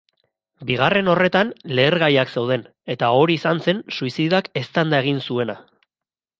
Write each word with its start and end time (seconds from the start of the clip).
Bigarren 0.69 1.11
horretan 1.13 1.51
lehergaiak 1.81 2.33
zeuden, 2.37 2.65
eta 2.95 3.11
hori 3.21 3.37
izan 3.43 3.61
zen 3.69 3.85
suizidak 3.99 4.53
eztanda 4.65 5.05
egin 5.07 5.25
zuena. 5.29 5.61